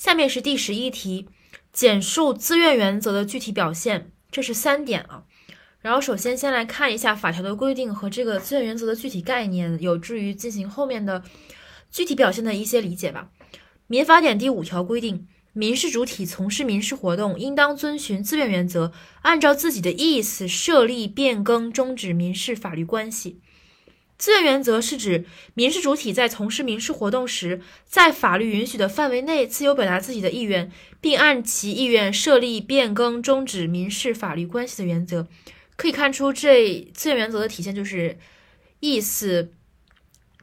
[0.00, 1.28] 下面是第十一题，
[1.74, 5.24] 简述自愿原则的具体表现，这是三点啊。
[5.82, 11.22] 然后首先先来看一下法条的规定和这个自愿原则的具体概念，有助于进行后面的
[11.90, 13.28] 具体表现的一些理解吧。
[13.88, 23.42] 民法典第五条规定，民事主体从事民事活动，应当遵循自愿原则，按照自己的意思设立、变更、终止民事法律关系。
[24.20, 25.24] 自愿原则是指
[25.54, 35.26] 民事主体在从事民事活动时，在法律允许的范围内自由表达自己的意愿，并按其意愿设立、变更、终止民事法律关系的原则。
[35.74, 38.18] 可以看出，这自愿原则的体现就是
[38.80, 39.54] 意思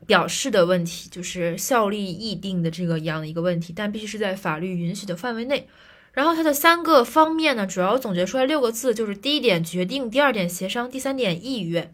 [0.08, 5.70] 表示的问题，就是效力议定的这个一样的一个问题，但必须是在法律允许的范围内。
[6.14, 11.94] 然后它的三个方面呢，主要总结出来六个字，就是第一点决定，第二点协商，第三点意愿。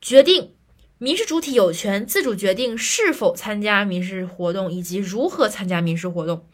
[0.00, 0.52] 决定，
[0.98, 6.46] 民事主体有权自主决定是否参加民事活动以及如何参加民事活动。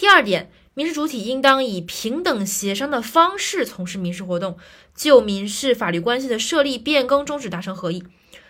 [0.00, 4.56] 第二点，民事主体应当以平等协商的方式从事民事活动，
[4.94, 8.02] 就民事法律关系的设立、变更、终止达成合意。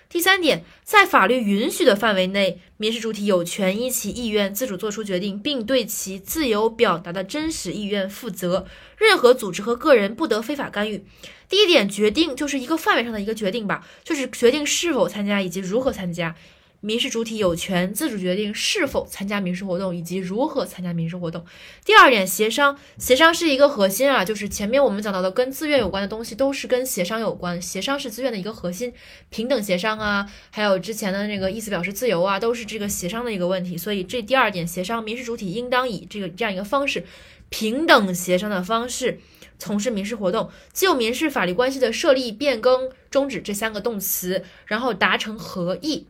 [0.09, 8.65] 第三点，在法律允许的范围内，民事主体有权依其意愿自主作出决定，并对其自由表达的真实意愿负责。
[8.97, 11.05] 任何组织和个人不得非法干预。
[11.49, 16.37] 第一点，决定就是一个范围上的一个决定吧，就是决定是否参加以及如何参加。
[16.81, 21.45] 民事主体有权自主决定是否参加民事活动以及如何参加民事活动。
[21.85, 28.93] 第二点，协商，协商是一个核心啊，就是前面我们讲到的跟自愿有关的东西都是跟协商有关，协商是自愿的一个核心，
[29.29, 33.77] 平等协商啊，还有之前的那个意思表示自由啊，都是这个协商的一个问题。
[33.77, 37.05] 所以这第二点，协商，民事主体应当以这个这样一个方式，
[37.51, 39.21] 平等协商的方式
[39.59, 46.07] 从事民事活动，就民事法律关系的设立、变更、终止这三个动词，然后达成合意。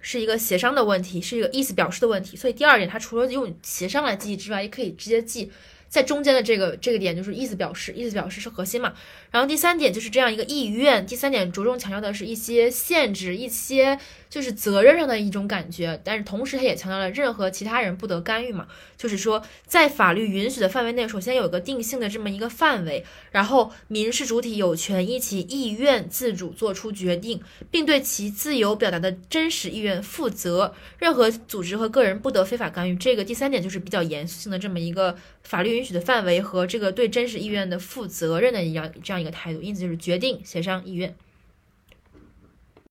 [0.00, 5.50] 是一个协商的问题，是一个意思表示的问题，所以第二点，它除了用协商来记忆之外，也可以直接记。
[5.90, 8.94] 在中间的这个这个点就是意思表示，意思表示是核心嘛。
[9.30, 13.98] 然后第三点就是这样一个意愿，第三点着重强调的是一些限制，一些
[14.28, 16.00] 就是责任上的一种感觉。
[16.04, 18.66] 但是同时，他也强调了任何其他人不得干预嘛，
[18.96, 30.72] 就是说在法律允许的范围内，首先有一个定性的这么一个范围，然后民事主体有权依其意愿自主做出决定，并对其自由表达的真实意愿负责。
[30.98, 32.94] 任何组织和个人不得非法干预。
[32.94, 35.79] 这个第三点就是比较严肃性的这么一个法律。
[35.80, 41.16] 允许的范围和这个对真实意愿的负责任的一样这样一个态度，因此就是决定、协商、意愿。